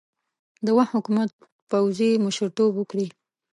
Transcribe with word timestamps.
د 0.65 0.67
وخت 0.77 0.91
حکومت 0.97 1.29
پوځي 1.69 2.11
مشرتوب 2.25 2.71
ورکړي. 2.75 3.07